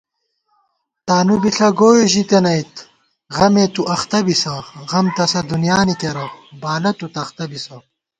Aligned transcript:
تانُو 1.05 1.35
بِݪہ 1.43 1.67
گوئی 1.79 2.03
ژِتَنَئیت 2.11 2.73
غمے 3.35 3.65
تُو 3.73 3.81
اختہ 3.93 4.19
بِسہ 4.25 4.53
* 4.71 4.89
غم 4.89 5.05
تسہ 5.15 5.41
دُنیانی 5.49 5.95
کېرہ 5.99 6.25
بالہ 6.61 6.91
تُو 6.97 7.05
تختہ 7.15 7.45
بِسہ 7.49 7.77